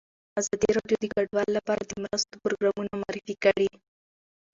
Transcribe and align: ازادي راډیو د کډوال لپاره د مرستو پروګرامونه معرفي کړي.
ازادي 0.39 0.69
راډیو 0.77 0.97
د 1.01 1.05
کډوال 1.13 1.49
لپاره 1.57 1.81
د 1.85 1.91
مرستو 2.03 2.41
پروګرامونه 2.43 2.91
معرفي 3.01 3.35
کړي. 3.43 3.69